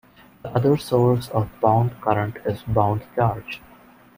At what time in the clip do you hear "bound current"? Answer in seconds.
1.61-2.37